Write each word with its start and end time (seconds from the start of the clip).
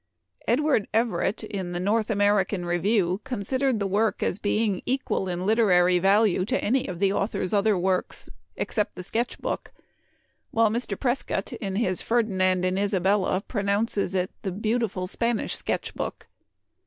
Edward, 0.47 0.87
Everett, 0.95 1.43
in 1.43 1.73
the" 1.73 1.79
North 1.89 2.09
American 2.09 2.65
Review,"; 2.65 3.21
considered 3.23 3.79
the 3.79 3.85
work 3.85 4.23
as 4.23 4.39
being 4.39 4.81
equal 4.83 5.29
in 5.29 5.45
literary 5.45 5.99
value 5.99 6.43
to 6.43 6.63
any 6.63 6.87
of 6.87 6.97
the 6.97 7.13
author's 7.13 7.53
other 7.53 7.77
works, 7.77 8.27
except; 8.55 8.95
the" 8.95 9.03
Sketch 9.13 9.37
Book;" 9.37 9.71
while 10.49 10.71
Mr. 10.71 10.99
Prescott, 10.99 11.53
in 11.53 11.75
his;" 11.75 12.01
Ferdinand 12.01 12.65
and 12.65 12.79
Isabella," 12.79 13.43
pronounces 13.47 14.15
it 14.15 14.31
the' 14.41 14.51
"beautiful 14.69 15.05
Spanish 15.05 15.55
Sketch 15.55 15.93
Book." 15.93 16.27